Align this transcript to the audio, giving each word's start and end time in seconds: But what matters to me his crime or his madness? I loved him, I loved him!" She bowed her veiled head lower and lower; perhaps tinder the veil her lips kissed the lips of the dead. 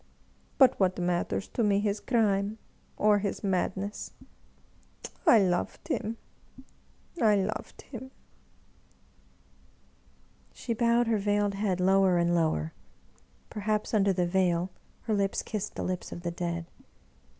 But 0.57 0.79
what 0.79 0.97
matters 0.97 1.47
to 1.49 1.61
me 1.63 1.79
his 1.79 1.99
crime 1.99 2.57
or 2.97 3.19
his 3.19 3.43
madness? 3.43 4.13
I 5.27 5.37
loved 5.37 5.89
him, 5.89 6.17
I 7.21 7.35
loved 7.35 7.83
him!" 7.83 8.09
She 10.55 10.73
bowed 10.73 11.05
her 11.05 11.19
veiled 11.19 11.53
head 11.53 11.79
lower 11.79 12.17
and 12.17 12.33
lower; 12.33 12.73
perhaps 13.51 13.91
tinder 13.91 14.11
the 14.11 14.25
veil 14.25 14.71
her 15.01 15.13
lips 15.13 15.43
kissed 15.43 15.75
the 15.75 15.83
lips 15.83 16.11
of 16.11 16.23
the 16.23 16.31
dead. 16.31 16.65